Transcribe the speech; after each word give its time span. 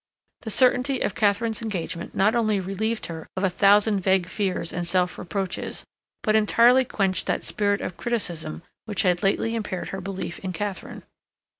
The 0.41 0.49
certainty 0.49 0.99
of 1.01 1.13
Katharine's 1.13 1.61
engagement 1.61 2.15
not 2.15 2.35
only 2.35 2.59
relieved 2.59 3.05
her 3.05 3.27
of 3.37 3.43
a 3.43 3.51
thousand 3.51 3.99
vague 3.99 4.25
fears 4.25 4.73
and 4.73 4.87
self 4.87 5.15
reproaches, 5.19 5.85
but 6.23 6.35
entirely 6.35 6.83
quenched 6.85 7.27
that 7.27 7.43
spirit 7.43 7.81
of 7.81 7.97
criticism 7.97 8.63
which 8.85 9.03
had 9.03 9.21
lately 9.21 9.53
impaired 9.53 9.89
her 9.89 10.01
belief 10.01 10.39
in 10.39 10.53
Katharine. 10.53 11.03